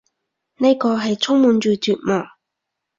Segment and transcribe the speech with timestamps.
[0.57, 2.25] 呢個係充滿住絕望